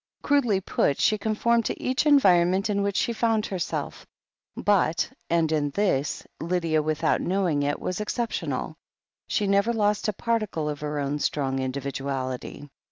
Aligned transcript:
Crudely 0.23 0.59
put, 0.59 0.99
she 0.99 1.19
conformed 1.19 1.65
to 1.65 1.79
each 1.79 2.07
environment 2.07 2.71
in 2.71 2.81
which 2.81 2.95
she 2.97 3.13
found 3.13 3.45
herself, 3.45 4.03
but— 4.57 5.07
^and 5.29 5.51
in 5.51 5.69
this, 5.69 6.25
Lydia, 6.39 6.81
with 6.81 7.03
out 7.03 7.21
knowing 7.21 7.61
it, 7.61 7.79
was 7.79 8.01
exceptional— 8.01 8.77
^she 9.29 9.47
never 9.47 9.71
lost 9.71 10.07
a 10.07 10.13
particle 10.13 10.67
of 10.69 10.79
her 10.79 10.97
own 10.97 11.19
strong 11.19 11.59
individuality. 11.59 12.67